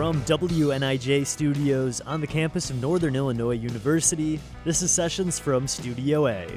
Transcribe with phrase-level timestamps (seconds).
[0.00, 6.26] From WNIJ Studios on the campus of Northern Illinois University, this is Sessions from Studio
[6.26, 6.48] A.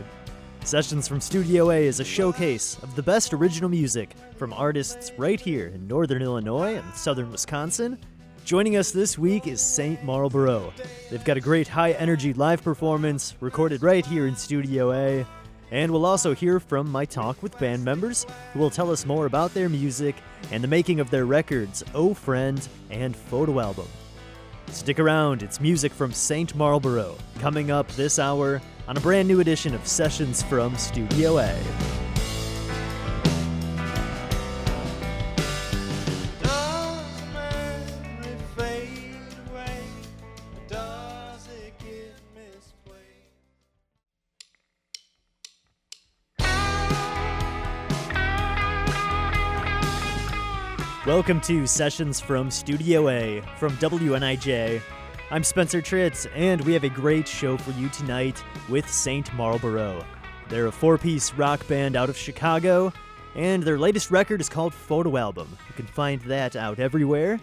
[0.64, 5.42] Sessions from Studio A is a showcase of the best original music from artists right
[5.42, 8.00] here in Northern Illinois and Southern Wisconsin.
[8.46, 10.02] Joining us this week is St.
[10.06, 10.72] Marlboro.
[11.12, 15.26] They've got a great high energy live performance recorded right here in Studio A.
[15.72, 19.26] And we'll also hear from my talk with band members who will tell us more
[19.26, 20.16] about their music
[20.52, 23.88] and the making of their records, Oh Friend and Photo Album.
[24.68, 26.56] Stick around, it's music from St.
[26.56, 32.13] Marlborough coming up this hour on a brand new edition of Sessions from Studio A.
[51.14, 54.82] Welcome to Sessions from Studio A from WNIJ.
[55.30, 59.32] I'm Spencer Tritz, and we have a great show for you tonight with St.
[59.36, 60.04] Marlborough.
[60.50, 62.92] They're a four piece rock band out of Chicago,
[63.36, 65.56] and their latest record is called Photo Album.
[65.68, 67.40] You can find that out everywhere.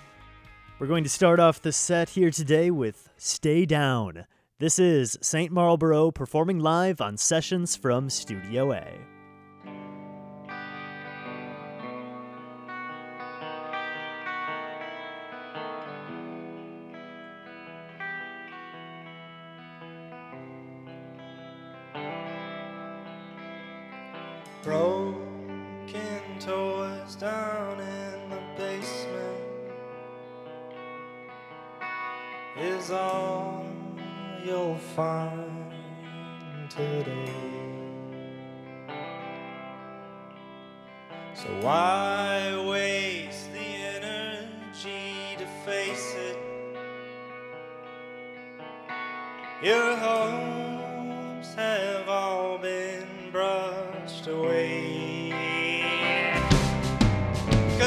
[0.80, 4.26] We're going to start off the set here today with Stay Down.
[4.58, 5.52] This is St.
[5.52, 9.19] Marlborough performing live on Sessions from Studio A.
[24.62, 29.41] Broken toys down in the basement
[32.58, 33.64] is all
[34.44, 35.72] you'll find
[36.69, 37.39] today.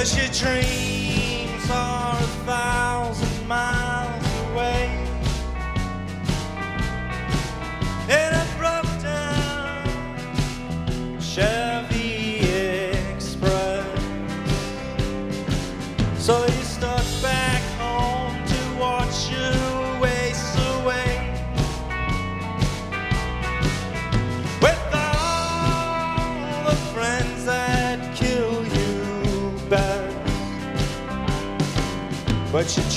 [0.03, 0.92] Cause your dreams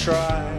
[0.06, 0.55] try.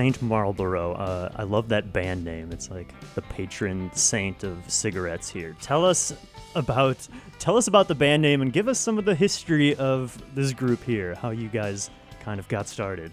[0.00, 0.94] Saint Marlboro.
[0.94, 2.52] Uh, I love that band name.
[2.52, 5.54] It's like the patron saint of cigarettes here.
[5.60, 6.14] Tell us
[6.54, 7.06] about
[7.38, 10.54] tell us about the band name and give us some of the history of this
[10.54, 11.14] group here.
[11.16, 13.12] How you guys kind of got started.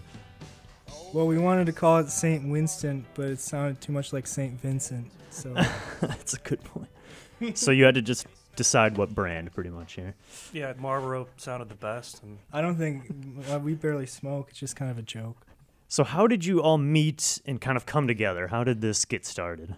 [1.12, 2.48] Well, we wanted to call it St.
[2.48, 4.58] Winston, but it sounded too much like St.
[4.58, 5.10] Vincent.
[5.28, 5.52] So
[6.00, 7.58] That's a good point.
[7.58, 8.26] so you had to just
[8.56, 10.14] decide what brand, pretty much here.
[10.54, 13.12] Yeah, Marlboro sounded the best, and I don't think
[13.52, 14.46] uh, we barely smoke.
[14.48, 15.47] It's just kind of a joke.
[15.90, 18.48] So how did you all meet and kind of come together?
[18.48, 19.74] How did this get started?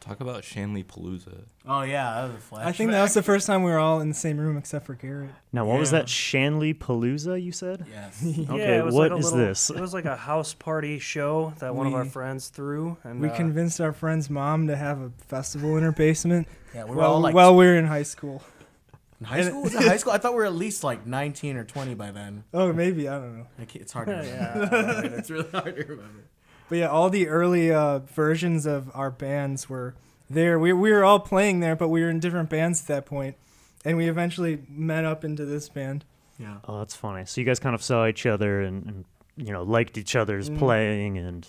[0.00, 1.44] Talk about Shanley Palooza.
[1.66, 2.64] Oh yeah, that was a flashback.
[2.66, 4.86] I think that was the first time we were all in the same room except
[4.86, 5.30] for Garrett.
[5.52, 5.98] Now, what was Yeah.
[6.00, 7.86] that Shanley Palooza you said?
[7.90, 8.22] Yes.
[8.24, 9.70] Okay, yeah, it was what like a is little, this?
[9.70, 13.20] It was like a house party show that one of our We- friends threw, and
[13.20, 16.90] We uh, convinced our friend's mom to have a festival in her basement Yeah, we
[16.90, 18.42] were while, all like while we were in high school.
[19.20, 19.62] In high school.
[19.62, 20.12] Was it high school?
[20.12, 22.44] I thought we were at least like 19 or 20 by then.
[22.54, 23.46] Oh, maybe I don't know.
[23.58, 24.68] Like, it's hard to remember.
[24.72, 26.24] yeah, it's really hard to remember.
[26.68, 29.94] But yeah, all the early uh, versions of our bands were
[30.28, 30.58] there.
[30.58, 33.36] We, we were all playing there, but we were in different bands at that point,
[33.84, 36.04] and we eventually met up into this band.
[36.38, 36.56] Yeah.
[36.66, 37.24] Oh, that's funny.
[37.24, 39.04] So you guys kind of saw each other and, and
[39.36, 40.58] you know liked each other's Mm.
[40.58, 41.46] playing and.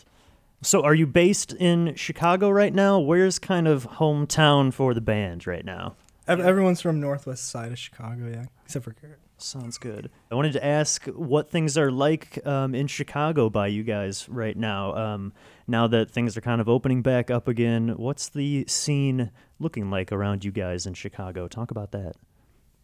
[0.64, 2.98] So are you based in Chicago right now?
[2.98, 5.96] Where's kind of hometown for the band right now?
[6.28, 9.20] Ev- Everyone's from northwest side of Chicago, yeah, except for Garrett.
[9.38, 10.10] Sounds good.
[10.32, 14.58] I wanted to ask what things are like um, in Chicago by you guys right
[14.58, 14.96] now.
[14.96, 15.34] Um,
[15.68, 20.12] now that things are kind of opening back up again, what's the scene looking like
[20.12, 21.48] around you guys in Chicago?
[21.48, 22.16] Talk about that.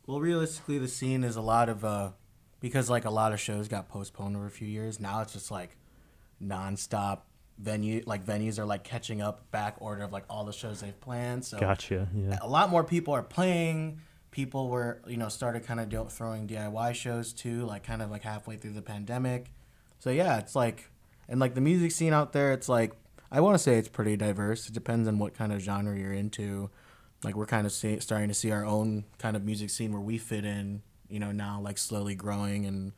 [0.05, 2.11] Well, realistically, the scene is a lot of uh,
[2.59, 4.99] because like a lot of shows got postponed over a few years.
[4.99, 5.75] Now it's just like
[6.41, 7.21] nonstop
[7.57, 8.03] venue.
[8.05, 11.45] Like venues are like catching up back order of like all the shows they've planned.
[11.45, 12.07] So Gotcha.
[12.13, 12.37] Yeah.
[12.41, 13.99] a lot more people are playing.
[14.31, 18.23] People were, you know, started kind of throwing DIY shows too, like kind of like
[18.23, 19.51] halfway through the pandemic.
[19.99, 20.89] So yeah, it's like,
[21.29, 22.93] and like the music scene out there, it's like
[23.31, 24.67] I want to say it's pretty diverse.
[24.67, 26.69] It depends on what kind of genre you're into.
[27.23, 30.01] Like we're kind of see, starting to see our own kind of music scene where
[30.01, 30.83] we fit in.
[31.09, 32.91] You know, now like slowly growing and,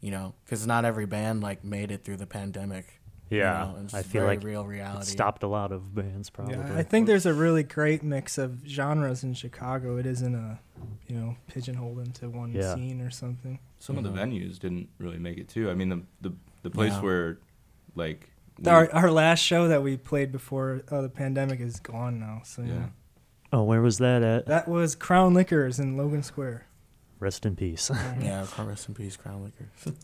[0.00, 3.00] you know, because not every band like made it through the pandemic.
[3.30, 5.06] You Yeah, know, I feel like real It reality.
[5.10, 6.54] stopped a lot of bands, probably.
[6.56, 9.96] Yeah, I think there's a really great mix of genres in Chicago.
[9.96, 10.60] It isn't a,
[11.08, 12.74] you know, pigeonholed into one Yeah.
[12.74, 13.58] scene or something.
[13.78, 15.70] Some of the venues didn't really make it too.
[15.70, 17.02] I mean, the the, the place Yeah.
[17.02, 17.38] where,
[17.94, 22.18] like, we- Our, our last show that we played before uh, the pandemic is gone
[22.20, 22.42] now.
[22.44, 22.72] So yeah.
[22.74, 22.86] yeah,
[23.52, 24.46] Oh, where was that at?
[24.46, 26.66] that was Crown Liquors in Logan Square.
[27.18, 27.90] Rest in peace.
[28.20, 29.68] yeah, rest in peace, Crown Liquor.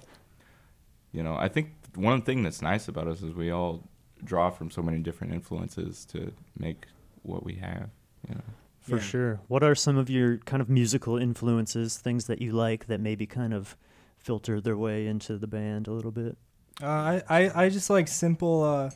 [1.12, 3.88] you know, I think one thing that's nice about us is we all
[4.24, 6.86] draw from so many different influences to make
[7.22, 7.90] what we have.
[8.28, 8.42] You know,
[8.80, 9.02] For Yeah.
[9.02, 9.40] sure.
[9.48, 13.26] What are some of your kind of musical influences, things that you like that maybe
[13.26, 13.76] kind of
[14.18, 16.36] filter their way into the band a little bit?
[16.82, 18.90] Uh, I, I I just like simple uh,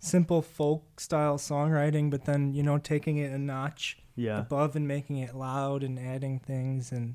[0.00, 4.40] simple folk style songwriting, but then you know taking it a notch Yeah.
[4.40, 7.14] above and making it loud and adding things and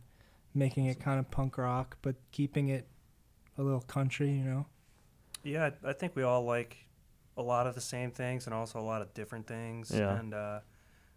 [0.53, 2.87] making it kind of punk rock, but keeping it
[3.59, 4.31] a little country.
[4.31, 4.65] You know.
[5.43, 6.77] yeah, I I think we all like
[7.37, 9.91] a lot of the same things and also a lot of different things.
[9.93, 10.17] Yeah.
[10.17, 10.59] And uh,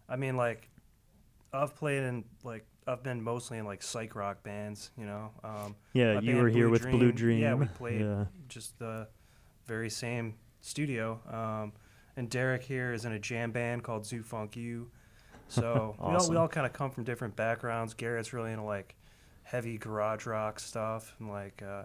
[0.07, 0.69] I mean, like,
[1.51, 5.31] I've played in like I've been mostly in like psych rock bands, you know.
[5.43, 7.39] Um, Yeah, you band were here Blue with Blue Dream, Dream.
[7.39, 8.25] yeah, we played Yeah.
[8.47, 9.07] just the
[9.65, 11.19] very same studio.
[11.31, 11.73] Um,
[12.15, 14.91] and Derek here is in a jam band called Zoo Funk U.
[15.49, 17.93] So we all we all kind of come from different backgrounds.
[17.93, 18.95] Garrett's really into like
[19.43, 21.83] heavy garage rock stuff and like uh,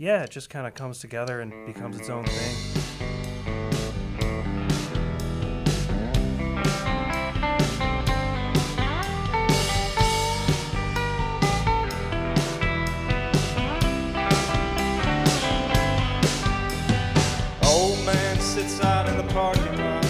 [0.00, 2.56] yeah, it just kind of comes together and becomes its own thing.
[17.62, 20.02] Old man sits out in the parking lot,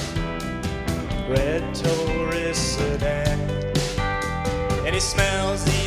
[1.29, 3.41] red tourist sedan,
[4.87, 5.80] and he smells the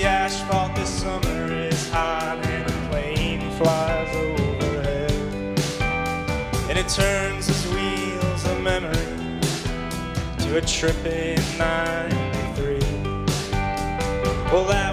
[10.56, 12.80] a trip in '93.
[14.52, 14.93] Well, that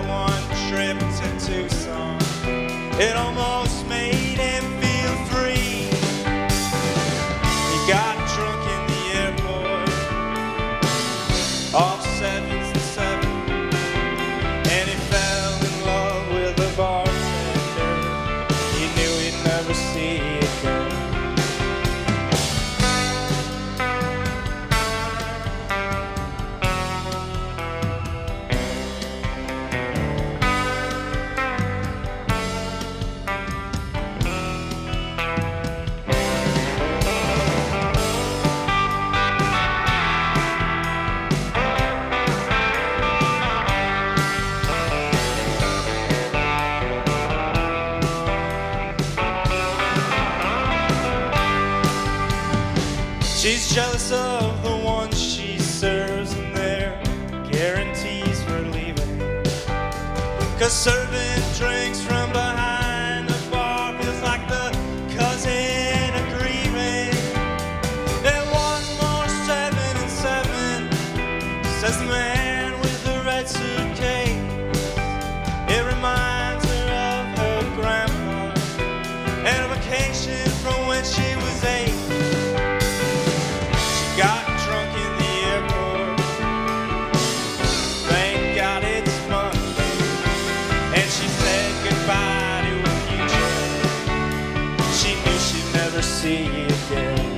[96.00, 97.30] See see again.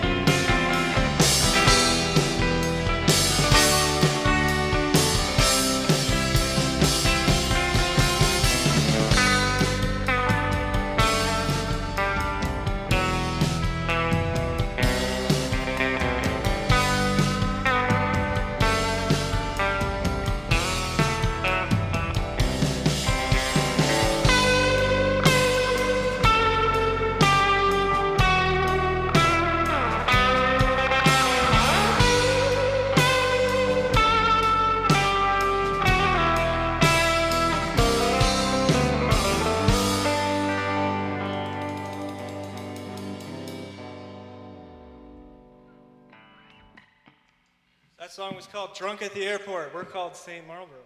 [48.75, 49.75] Drunk at the Airport.
[49.75, 50.47] We're called St.
[50.47, 50.79] Marlborough.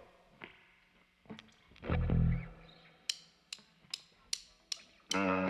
[5.13, 5.46] Uh.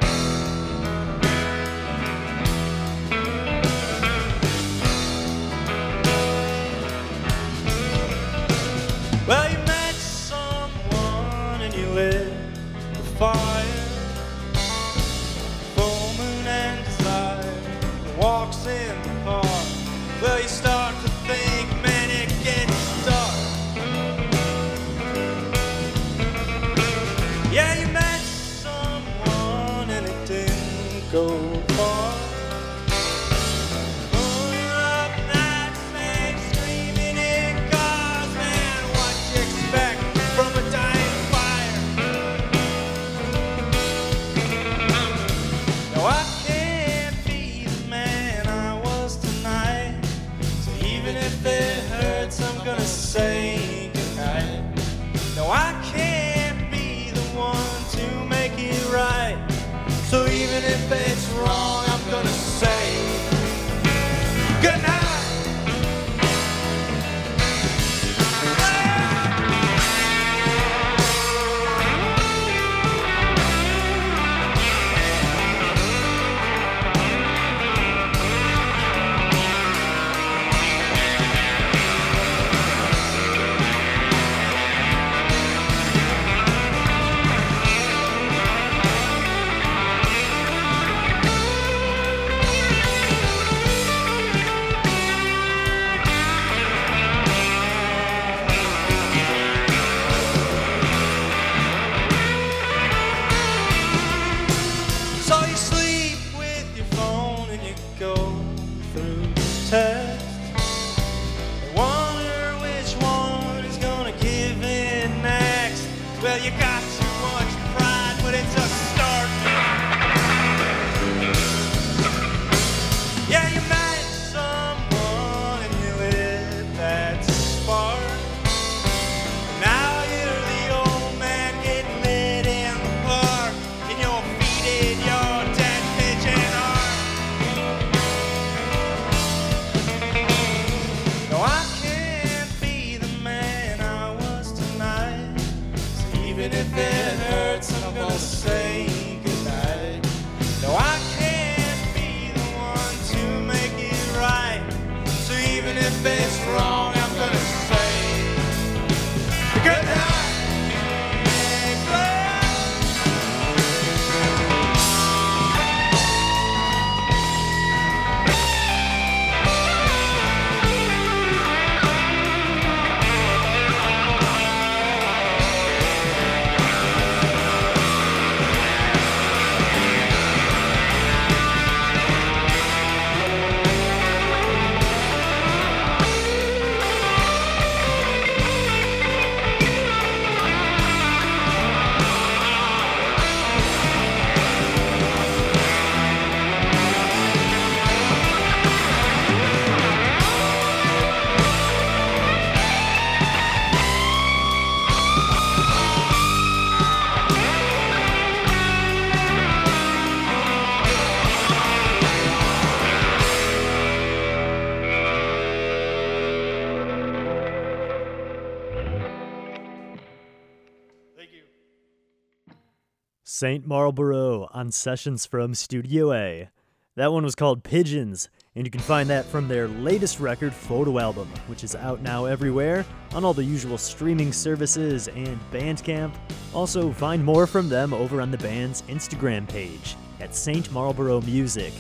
[223.40, 223.68] St.
[223.68, 226.50] Marlborough on Sessions from Studio A.
[226.96, 230.98] That one was called Pigeons, and you can find that from their latest record, Photo
[230.98, 236.16] Album, which is out now everywhere on all the usual streaming services and Bandcamp.
[236.52, 240.72] Also, find more from them over on the band's Instagram page at St.
[240.72, 241.74] Marlborough Music.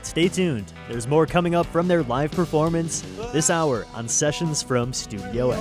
[0.00, 3.02] Stay tuned, there's more coming up from their live performance
[3.34, 5.56] this hour on Sessions from Studio A.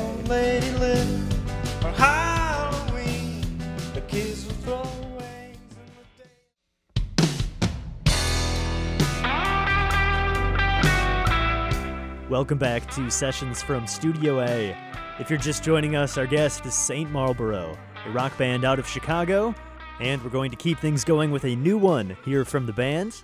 [12.36, 14.76] Welcome back to Sessions from Studio A.
[15.20, 17.10] If you're just joining us, our guest is St.
[17.10, 19.56] Marlboro, a rock band out of Chicago,
[20.02, 23.24] and we're going to keep things going with a new one here from the band.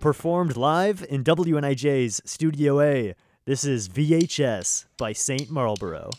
[0.00, 5.48] Performed live in WNIJ's Studio A, this is VHS by St.
[5.52, 6.10] Marlboro.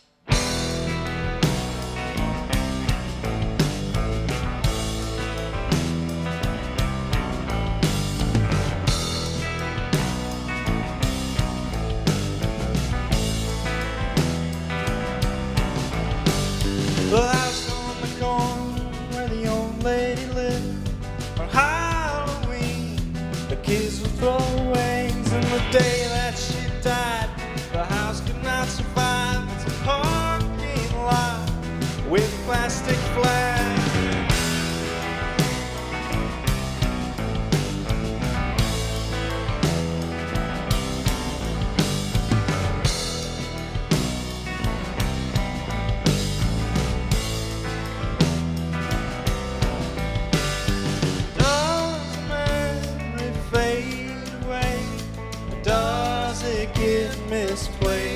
[56.75, 58.08] Get misplaced?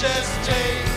[0.00, 0.89] VHS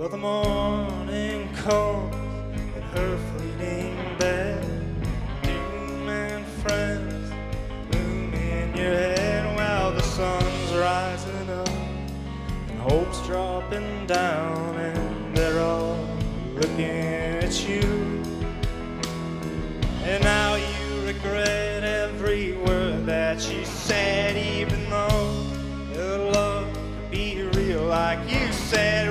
[0.00, 0.10] tape?
[0.10, 2.14] the morning comes
[2.76, 4.64] in her fleeting bed.
[5.42, 7.30] Doom and friends
[7.92, 11.68] loom in your head while the sun's rising up
[12.68, 15.98] and hope's dropping down, and they're all
[16.54, 18.22] looking at you.
[20.02, 25.46] And now you regret every word that you said, even though
[25.92, 29.09] your love could be real, like you said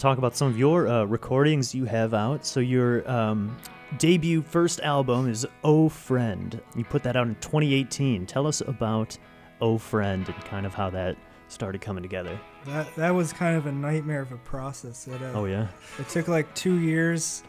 [0.00, 2.44] talk about some of your uh, recordings you have out.
[2.46, 3.56] So your um,
[3.98, 8.26] debut first album is "Oh Friend." You put that out in 2018.
[8.26, 9.16] Tell us about
[9.60, 11.16] "Oh Friend" and kind of how that
[11.48, 12.40] started coming together.
[12.64, 15.06] That that was kind of a nightmare of a process.
[15.06, 15.68] It, uh, Oh yeah.
[15.98, 17.42] It took like two years,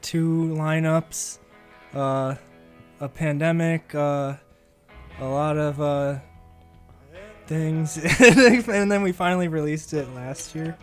[0.00, 1.38] two lineups,
[1.94, 2.34] uh,
[3.00, 4.36] a pandemic, uh,
[5.20, 6.18] a lot of uh,
[7.46, 10.78] things, and then we finally released it last year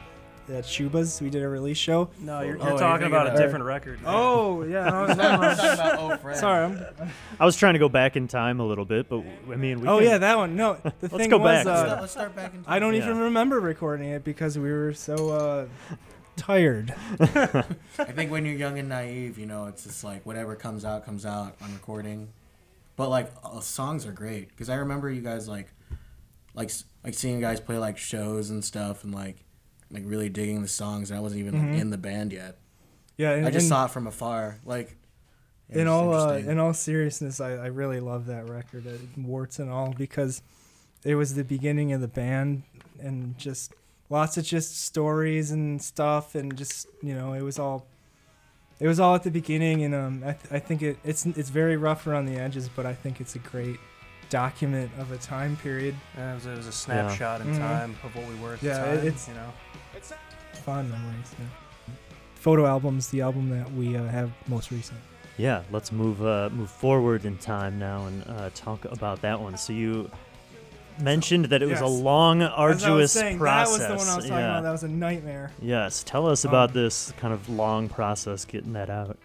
[0.49, 1.21] at Schubas.
[1.21, 2.09] We did a release show.
[2.19, 4.01] No, you're, Oh, you're you're talking about a of- different record.
[4.01, 4.13] man.
[4.15, 5.07] Oh yeah, no, We're
[5.55, 6.39] talking about Oh Friend.
[6.39, 6.65] sorry.
[6.65, 6.85] I'm,
[7.39, 9.87] I was trying to go back in time a little bit, but I mean, we
[9.87, 10.55] oh can- yeah, that one.
[10.55, 11.65] No, the Let's thing go was, back.
[11.65, 13.03] Let's, uh, start, let's start back in I don't Yeah.
[13.03, 15.65] even remember recording it because we were so uh,
[16.35, 16.93] tired.
[17.19, 17.63] I
[18.13, 21.25] think when you're young and naive, you know, it's just like whatever comes out comes
[21.25, 22.29] out on recording.
[22.95, 25.67] But like uh, songs are great because I remember you guys like,
[26.55, 26.71] like
[27.03, 29.43] like seeing you guys play like shows and stuff and like
[29.91, 31.09] like really digging the songs.
[31.11, 31.79] And I wasn't even like, Mhm.
[31.81, 32.57] in the band yet.
[33.17, 34.57] Yeah, and, I just and saw it from afar.
[34.65, 34.95] Like
[35.69, 39.69] in all uh, in all seriousness, I, I really love that record, uh, warts and
[39.69, 40.41] all, because
[41.03, 42.63] it was the beginning of the band
[42.99, 43.73] and just
[44.09, 47.85] lots of just stories and stuff, and just you know, it was all.
[48.79, 51.49] It was all at the beginning, and um, I, th- I think it, it's it's
[51.49, 53.77] very rough around the edges, but I think it's a great,
[54.29, 55.95] document of a time period.
[56.17, 57.57] Uh, it, was, it was a snapshot in Mhm.
[57.57, 58.97] time of what we were at the Yeah, time.
[58.99, 59.49] it's- you know.
[60.63, 61.33] Fond memories.
[61.39, 61.45] Yeah.
[62.35, 64.99] Photo albums, the album that we uh, have most recent.
[65.37, 69.57] Yeah, let's move uh, move forward in time now and uh, talk about that one.
[69.57, 70.09] So you
[70.99, 71.99] mentioned that it was a Yes.
[72.01, 73.77] long, As I was arduous saying, process.
[73.79, 74.49] That was the one I was talking yeah.
[74.51, 74.63] about.
[74.63, 75.51] That was a nightmare.
[75.61, 79.17] Yes, tell us about Um, this kind of long process getting that out.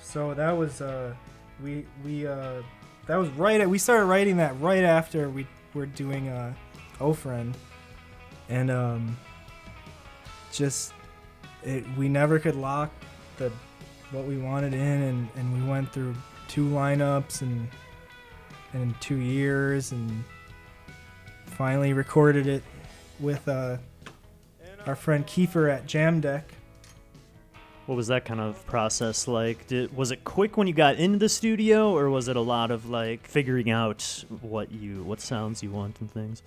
[0.00, 1.14] So that was uh,
[1.62, 2.62] we we uh,
[3.06, 3.60] that was right.
[3.60, 6.54] At, we started writing that right after we were doing uh,
[6.98, 7.54] Ofren,
[8.48, 9.16] and um,
[10.52, 10.92] just
[11.62, 12.90] it we never could lock
[13.38, 13.50] the
[14.10, 16.14] what we wanted in, and, and we went through
[16.48, 17.68] two lineups and
[18.72, 20.24] and two years, and
[21.46, 22.62] finally recorded it
[23.20, 23.76] with uh,
[24.86, 26.54] our friend Kiefer at Jam Deck.
[27.86, 29.66] What was that kind of process like?
[29.66, 32.70] Did, was it quick when you got into the studio, or was it a lot
[32.70, 36.42] of like figuring out what you what sounds you want and things?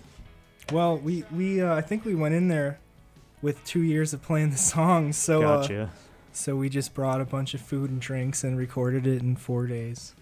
[0.72, 2.78] Well, we we uh, I think we went in there
[3.42, 5.88] with two years of playing the songs, so uh,
[6.32, 9.66] so we just brought a bunch of food and drinks and recorded it in four
[9.66, 10.14] days.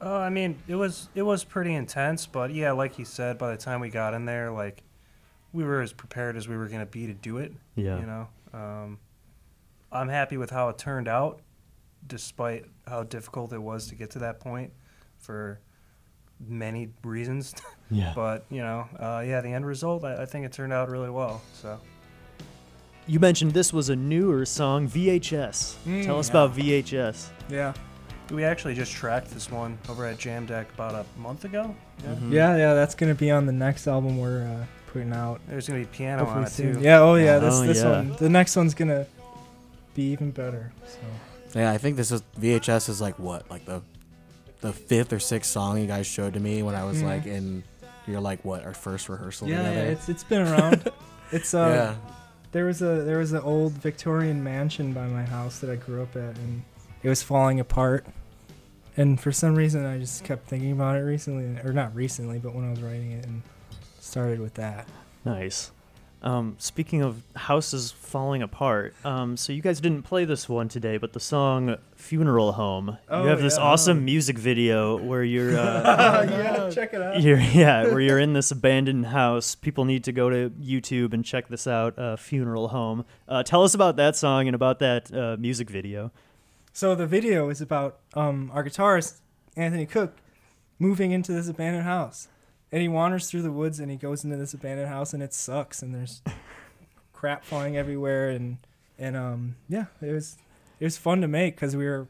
[0.00, 3.50] Uh, I mean, it was it was pretty intense, but yeah, like you said, by
[3.50, 4.82] the time we got in there, like
[5.52, 7.52] we were as prepared as we were gonna be to do it.
[7.76, 7.98] yeah.
[8.00, 8.98] You know, um,
[9.94, 11.40] I'm happy with how it turned out,
[12.06, 14.72] despite how difficult it was to get to that point,
[15.18, 15.60] for
[16.46, 17.54] many reasons.
[17.90, 18.12] yeah.
[18.16, 21.10] but you know, uh, yeah, the end result, I, I think it turned out really
[21.10, 21.40] well.
[21.54, 21.78] So.
[23.06, 25.76] You mentioned this was a newer song, VHS.
[25.86, 26.32] Mm, Tell us yeah.
[26.32, 27.28] about VHS.
[27.50, 27.74] Yeah,
[28.30, 31.76] We actually just tracked this one over at Jam Deck about a month ago.
[32.02, 32.14] Yeah.
[32.14, 32.32] Mhm.
[32.32, 32.72] yeah, yeah.
[32.74, 35.42] That's gonna be on the next album we're uh, putting out.
[35.46, 36.76] There's gonna be piano on it soon.
[36.76, 36.80] too.
[36.80, 37.00] Yeah.
[37.00, 37.38] Oh yeah.
[37.38, 37.90] This Oh, this yeah.
[37.90, 38.16] one.
[38.18, 39.06] The next one's gonna
[39.94, 40.72] be even better.
[40.86, 43.82] So Yeah, I think this is VHS is like what, like the
[44.60, 47.62] the fifth or sixth song you guys showed to me when I was like in
[48.06, 50.90] your like what our first rehearsal yeah, yeah, it's it's been around.
[51.32, 52.12] it's uh, yeah,
[52.52, 56.02] there was a there was an old Victorian mansion by my house that I grew
[56.02, 56.62] up at, and
[57.02, 58.06] it was falling apart.
[58.96, 62.54] And for some reason, I just kept thinking about it recently, or not recently, but
[62.54, 63.42] when I was writing it, and
[64.00, 64.86] started with that.
[65.24, 65.72] Nice.
[66.24, 70.96] Um, speaking of houses falling apart, um, so you guys didn't play this one today,
[70.96, 73.64] but the song "Funeral Home." Oh, you have this yeah.
[73.64, 77.20] awesome music video where you're, uh, yeah, check it out.
[77.20, 79.54] you're, yeah, where you're in this abandoned house.
[79.54, 81.98] People need to go to YouTube and check this out.
[81.98, 86.10] Uh, "Funeral Home." Uh, tell us about that song and about that uh, music video.
[86.72, 89.20] So the video is about um, our guitarist
[89.56, 90.16] Anthony Cook
[90.78, 92.28] moving into this abandoned house,
[92.72, 95.32] and he wanders through the woods and he goes into this abandoned house and it
[95.32, 96.22] sucks and there's
[97.12, 98.58] crap flying everywhere and
[98.98, 100.36] and um yeah it was
[100.80, 102.06] it was fun to make because we were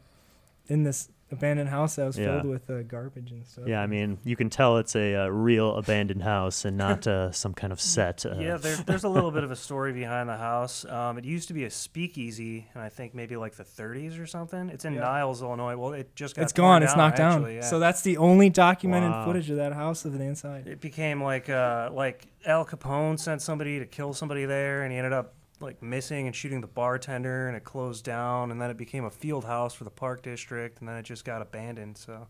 [0.68, 2.40] in this abandoned house that was Yeah.
[2.40, 3.64] filled with uh, garbage and stuff.
[3.66, 7.30] Yeah, I mean, you can tell it's a uh, real abandoned house and not uh,
[7.32, 8.24] some kind of set.
[8.26, 10.84] Uh, Yeah, there, there's a little bit of a story behind the house.
[10.86, 14.26] Um, it used to be a speakeasy, and I think maybe like the 30s or
[14.26, 14.68] something.
[14.70, 15.00] It's in Yeah.
[15.00, 15.76] Niles, Illinois.
[15.76, 16.82] Well, it just got it's torn gone.
[16.82, 17.62] It's down, knocked actually, down.
[17.62, 17.68] yeah.
[17.68, 19.24] So that's the only documented Wow.
[19.26, 20.66] footage of that house of the inside.
[20.66, 24.98] it became like uh, like Al Capone sent somebody to kill somebody there, and he
[24.98, 25.34] ended up
[25.64, 29.10] like missing and shooting the bartender, and it closed down, and then it became a
[29.10, 31.98] field house for the park district, and then it just got abandoned.
[31.98, 32.28] So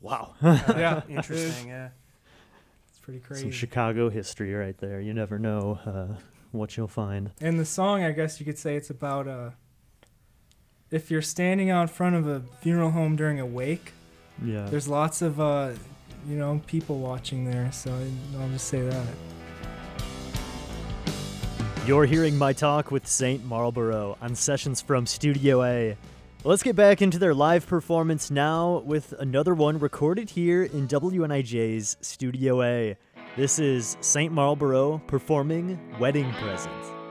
[0.00, 0.34] wow.
[0.42, 1.02] Yeah.
[1.08, 1.68] interesting.
[1.68, 1.90] Yeah.
[2.88, 3.42] It's pretty crazy.
[3.42, 3.58] Some crazy.
[3.58, 5.00] Chicago history right there.
[5.00, 6.14] You never know uh,
[6.52, 7.30] what you'll find.
[7.40, 9.50] And the song, I guess you could say it's about uh,
[10.90, 13.92] if you're standing out in front of a funeral home during a wake,
[14.44, 14.66] Yeah.
[14.68, 15.70] there's lots of, uh,
[16.28, 17.72] you know, people watching there.
[17.72, 19.06] So I- I'll just say that.
[21.84, 23.44] You're hearing my talk with St.
[23.44, 25.96] Marlborough on sessions from Studio A.
[26.44, 31.96] Let's get back into their live performance now with another one recorded here in WNIJ's
[32.00, 32.96] Studio A.
[33.36, 34.32] This is St.
[34.32, 37.01] Marlborough performing Wedding Present.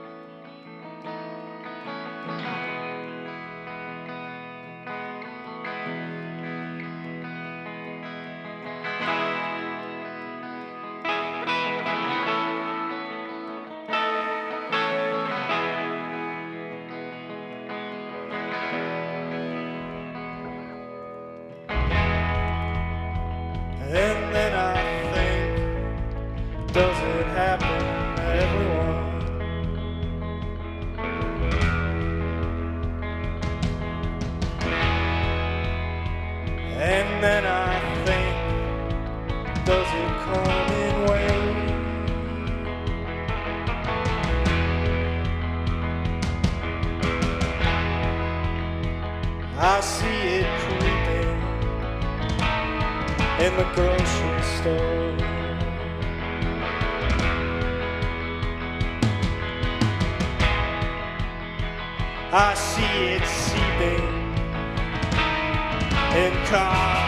[54.64, 56.22] I see it creeping
[57.96, 58.22] in
[61.26, 62.22] the.
[62.34, 62.82] I see
[63.14, 64.32] it seeping
[66.16, 67.01] in cars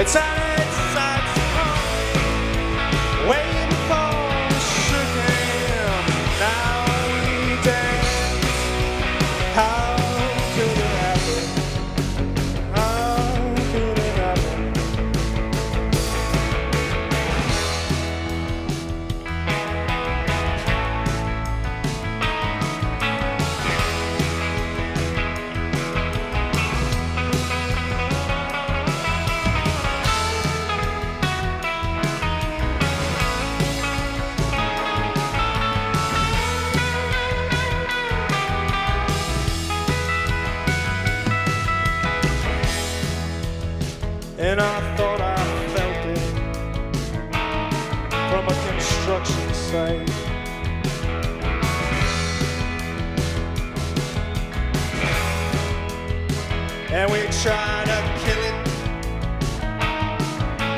[0.00, 0.37] It's an
[44.58, 45.36] And I thought I
[45.76, 46.18] felt it
[48.28, 50.10] from a construction site.
[56.90, 58.56] And we try to kill it.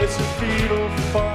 [0.03, 1.30] It's a fetal fight.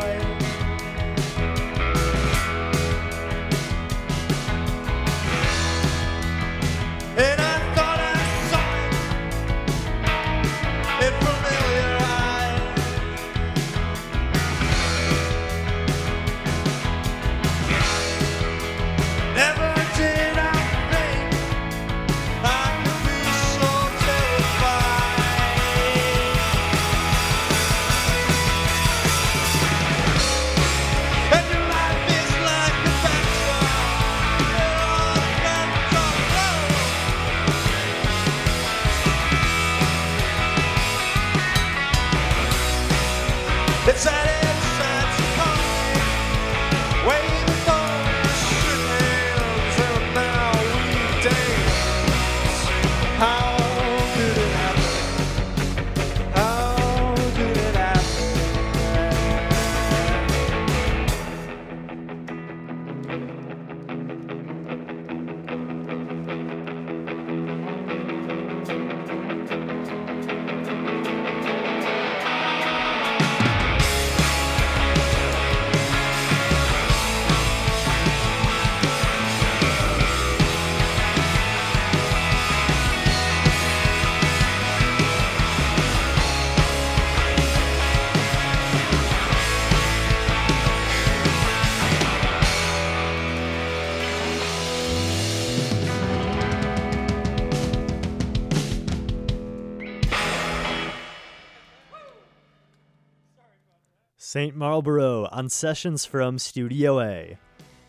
[104.36, 104.54] St.
[104.54, 107.38] Marlboro on sessions from Studio A.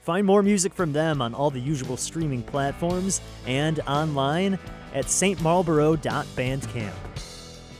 [0.02, 4.56] Find more music from them on all the usual streaming platforms and online
[4.94, 6.92] at stmarlboro.bandcamp.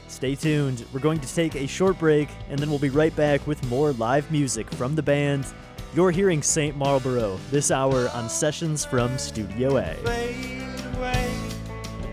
[0.09, 0.85] Stay tuned.
[0.93, 3.93] We're going to take a short break and then we'll be right back with more
[3.93, 5.47] live music from the band.
[5.95, 6.77] You're hearing St.
[6.77, 9.95] Marlboro this hour on Sessions from Studio A.
[9.95, 10.64] Fade
[10.97, 11.33] away,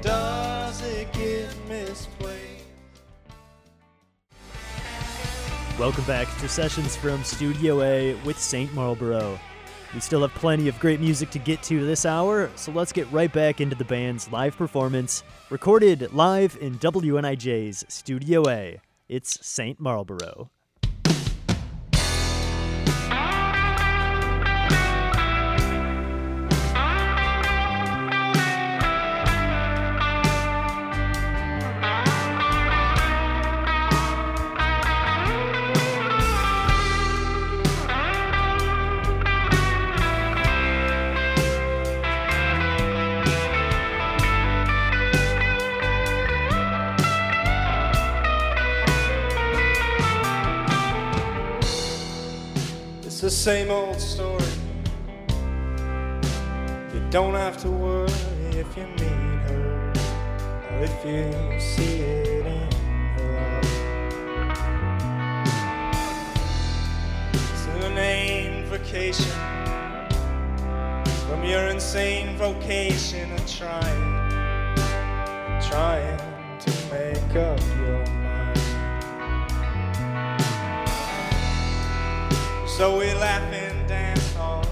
[0.03, 2.52] does it get misplaced?
[5.79, 8.71] Welcome back to Sessions from Studio A with St.
[8.75, 9.39] Marlboro.
[9.91, 13.11] We still have plenty of great music to get to this hour, so let's get
[13.11, 18.79] right back into the band's live performance, recorded live in WNIJ's Studio A.
[19.09, 19.79] It's St.
[19.79, 20.51] Marlboro.
[53.23, 54.43] the same old story.
[56.93, 58.11] You don't have to worry
[58.51, 59.93] if you meet her,
[60.69, 62.67] or if you see it in
[63.15, 63.71] her eyes.
[67.33, 69.31] It's an inane vacation
[71.25, 74.29] from your insane vocation of trying,
[75.61, 76.19] trying
[76.59, 78.03] to make up your
[82.77, 84.65] So we laugh and dance on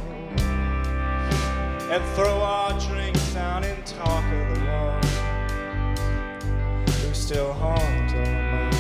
[1.92, 5.06] and throw our drinks down and talk of the ones
[6.98, 8.76] who still haunt our mind.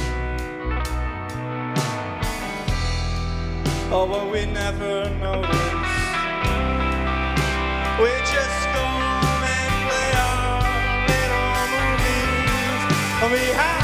[3.93, 5.51] Oh, but we never notice.
[8.01, 8.85] We just go
[9.53, 10.65] and play our
[11.11, 12.81] little movies.
[13.31, 13.80] We have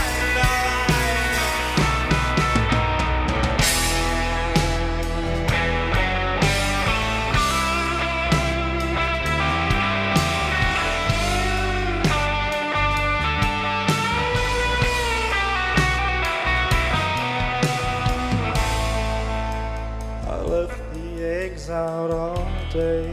[22.72, 23.09] day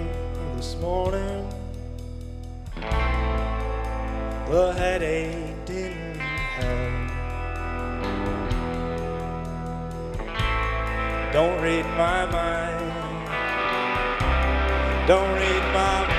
[0.57, 1.49] this morning.
[4.51, 7.11] The headache didn't help.
[11.33, 13.29] Don't read my mind.
[15.07, 16.14] Don't read my mind.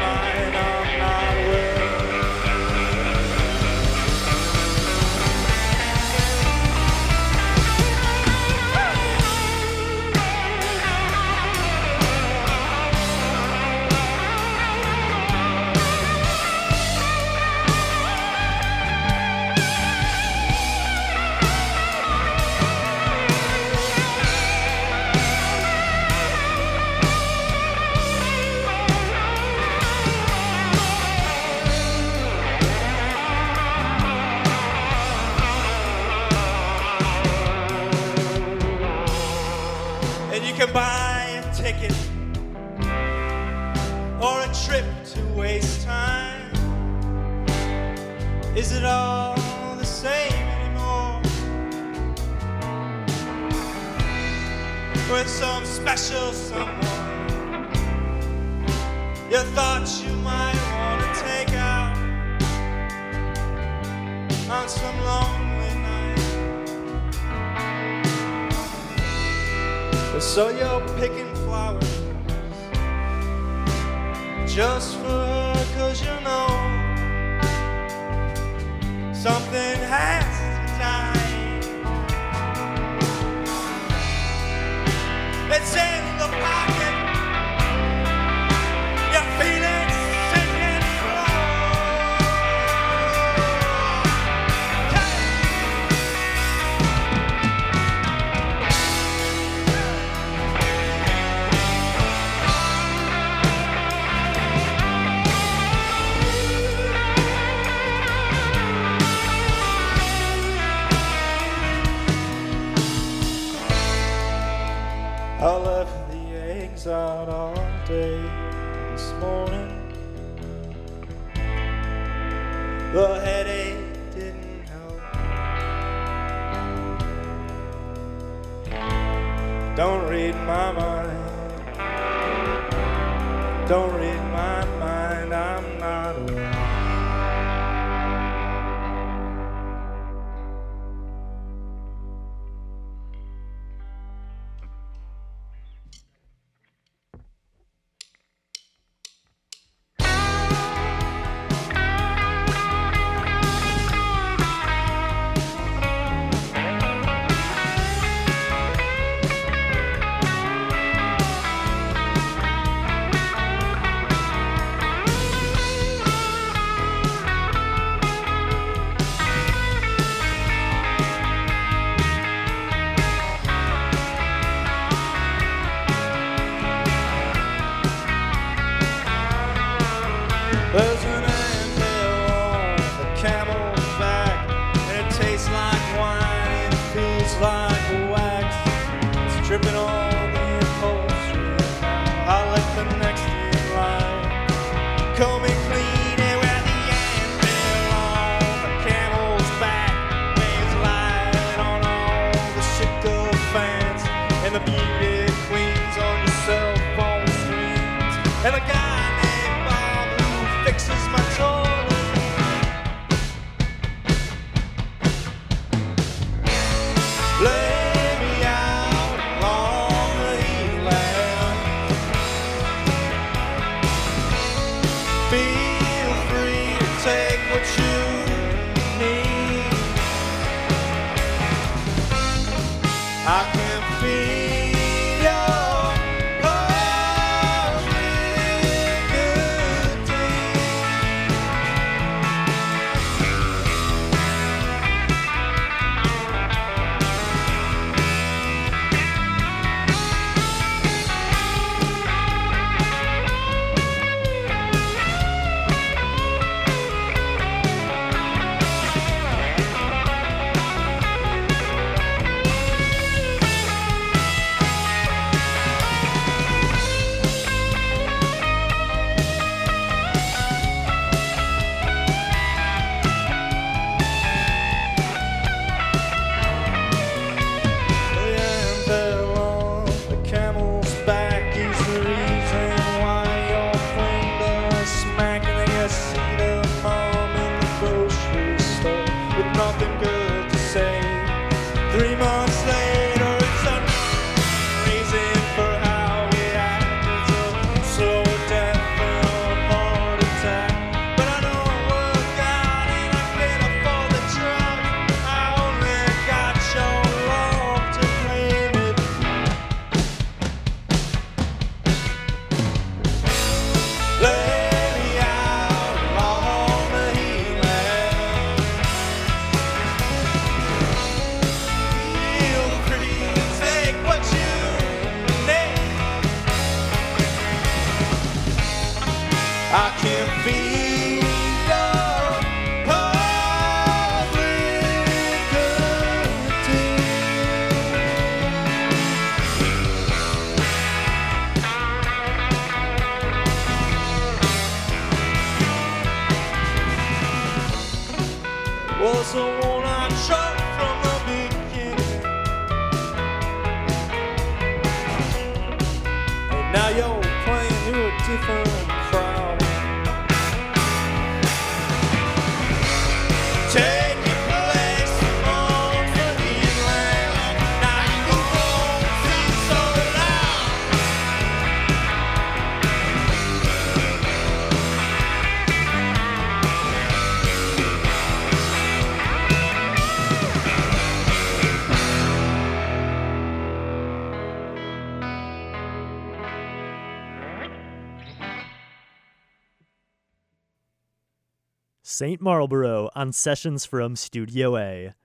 [392.07, 392.39] St.
[392.39, 395.15] Marlborough on Sessions from Studio A.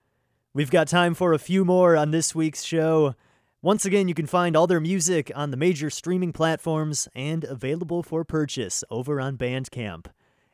[0.51, 3.13] We've got time for a few more on this week's show.
[3.61, 8.01] Once again, you can find all their music on the major streaming platforms and available
[8.01, 10.07] for purchase over on Bandcamp.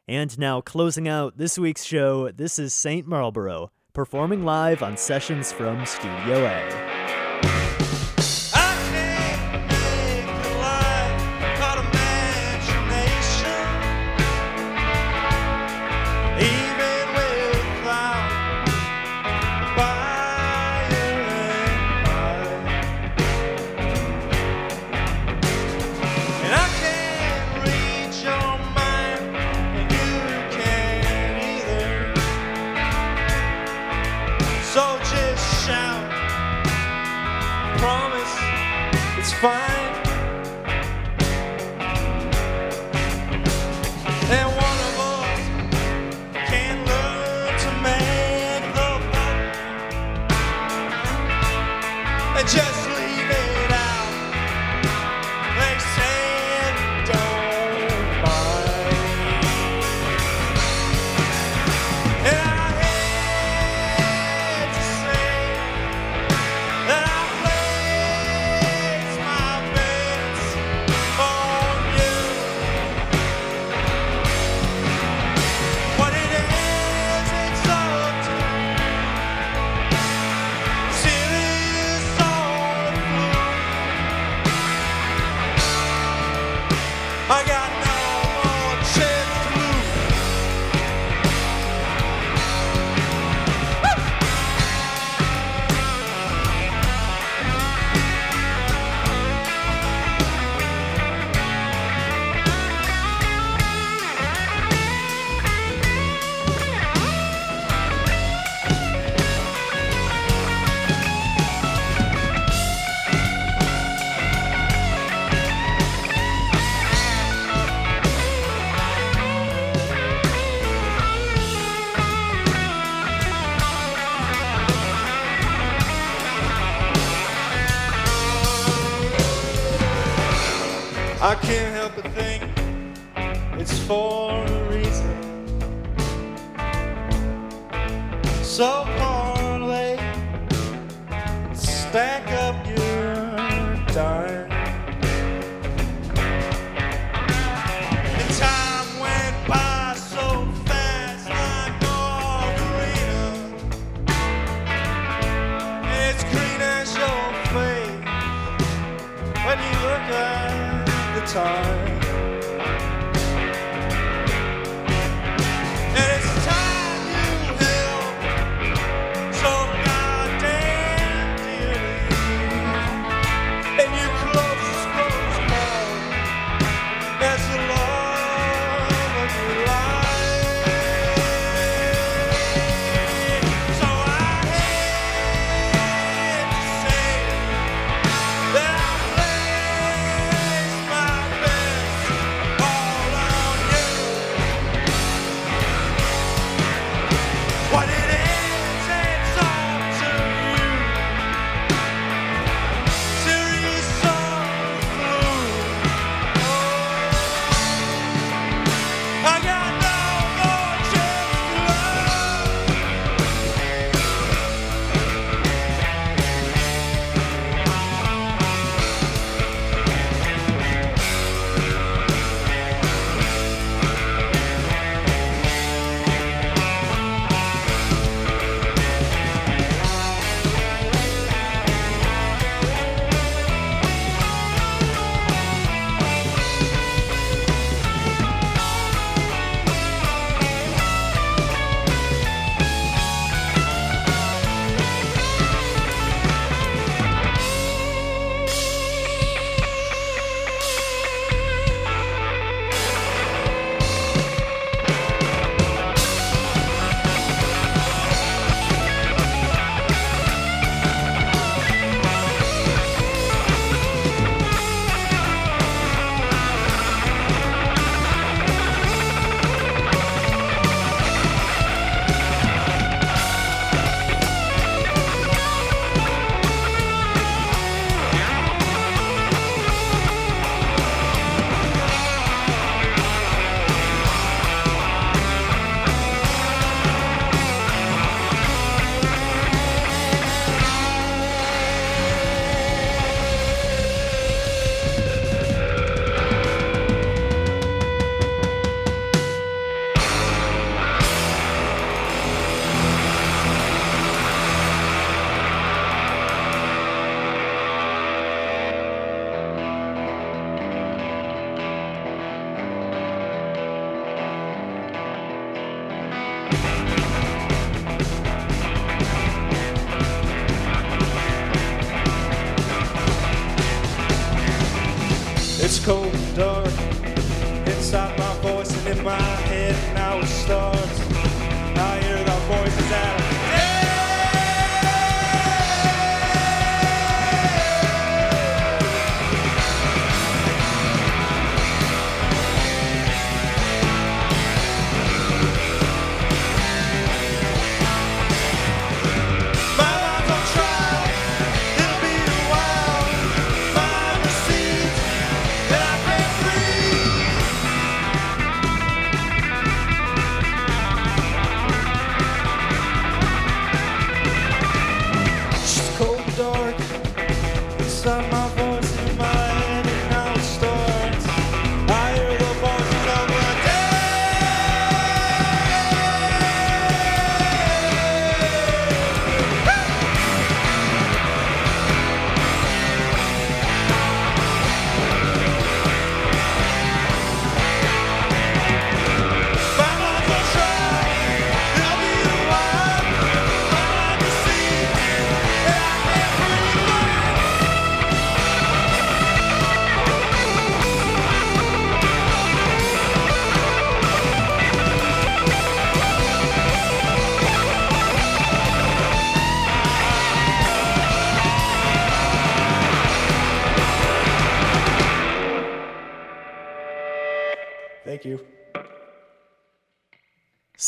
[0.06, 3.08] And now, closing out this week's show, this is St.
[3.08, 6.97] Marlborough performing live on Sessions from Studio A.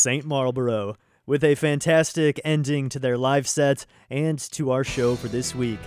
[0.00, 0.24] St.
[0.24, 0.96] Marlborough,
[1.26, 5.78] with a fantastic ending to their live set and to our show for this week.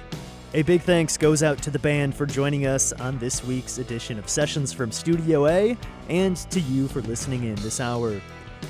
[0.53, 4.19] A big thanks goes out to the band for joining us on this week's edition
[4.19, 5.75] of Sessions from Studio A,
[6.09, 8.21] and to you for listening in this hour.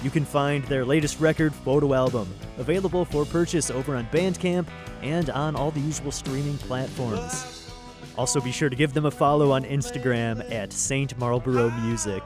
[0.01, 4.67] You can find their latest record, Photo Album, available for purchase over on Bandcamp
[5.01, 7.69] and on all the usual streaming platforms.
[8.17, 11.17] Also, be sure to give them a follow on Instagram at St.
[11.17, 12.23] Marlborough Music.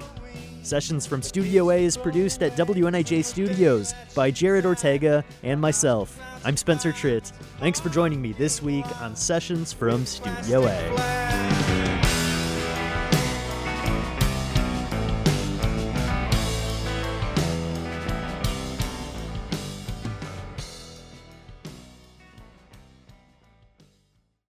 [0.68, 6.20] Sessions from Studio A is produced at WNIJ Studios by Jared Ortega and myself.
[6.44, 7.32] I'm Spencer Tritt.
[7.62, 11.87] Thanks for joining me this week on Sessions from Studio A.